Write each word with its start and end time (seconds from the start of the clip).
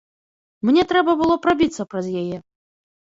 Мне 0.69 0.85
трэба 0.93 1.15
было 1.21 1.35
прабіцца 1.45 1.87
праз 1.95 2.05
яе. 2.23 2.37